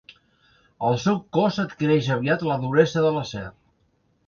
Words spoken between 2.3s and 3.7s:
la duresa de l'acer.